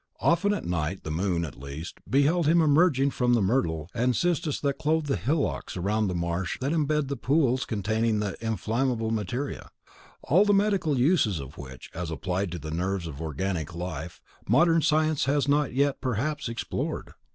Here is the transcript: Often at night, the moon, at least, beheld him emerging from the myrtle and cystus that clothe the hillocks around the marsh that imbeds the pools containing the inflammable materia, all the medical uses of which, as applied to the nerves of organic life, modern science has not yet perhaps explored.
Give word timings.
Often 0.19 0.55
at 0.55 0.65
night, 0.65 1.03
the 1.03 1.11
moon, 1.11 1.45
at 1.45 1.59
least, 1.59 1.99
beheld 2.09 2.47
him 2.47 2.59
emerging 2.59 3.11
from 3.11 3.35
the 3.35 3.39
myrtle 3.43 3.87
and 3.93 4.15
cystus 4.15 4.59
that 4.61 4.79
clothe 4.79 5.05
the 5.05 5.15
hillocks 5.15 5.77
around 5.77 6.07
the 6.07 6.15
marsh 6.15 6.57
that 6.59 6.71
imbeds 6.73 7.05
the 7.05 7.15
pools 7.15 7.65
containing 7.65 8.17
the 8.19 8.35
inflammable 8.43 9.11
materia, 9.11 9.69
all 10.23 10.43
the 10.43 10.55
medical 10.55 10.97
uses 10.97 11.39
of 11.39 11.55
which, 11.55 11.91
as 11.93 12.09
applied 12.09 12.51
to 12.51 12.57
the 12.57 12.71
nerves 12.71 13.05
of 13.05 13.21
organic 13.21 13.75
life, 13.75 14.19
modern 14.49 14.81
science 14.81 15.25
has 15.25 15.47
not 15.47 15.71
yet 15.71 16.01
perhaps 16.01 16.49
explored. 16.49 17.13